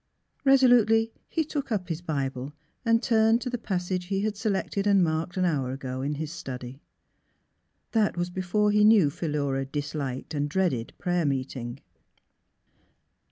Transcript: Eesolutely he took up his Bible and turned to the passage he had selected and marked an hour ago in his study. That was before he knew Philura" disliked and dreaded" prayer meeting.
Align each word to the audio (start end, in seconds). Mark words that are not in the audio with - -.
Eesolutely 0.47 1.11
he 1.29 1.45
took 1.45 1.71
up 1.71 1.87
his 1.87 2.01
Bible 2.01 2.53
and 2.83 3.03
turned 3.03 3.39
to 3.41 3.51
the 3.51 3.57
passage 3.59 4.05
he 4.05 4.21
had 4.21 4.35
selected 4.35 4.87
and 4.87 5.03
marked 5.03 5.37
an 5.37 5.45
hour 5.45 5.69
ago 5.71 6.01
in 6.01 6.15
his 6.15 6.31
study. 6.31 6.81
That 7.91 8.17
was 8.17 8.31
before 8.31 8.71
he 8.71 8.83
knew 8.83 9.11
Philura" 9.11 9.63
disliked 9.77 10.33
and 10.33 10.49
dreaded" 10.49 10.93
prayer 10.97 11.27
meeting. 11.27 11.81